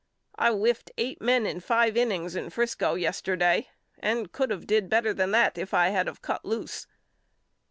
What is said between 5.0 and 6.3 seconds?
than that if I had of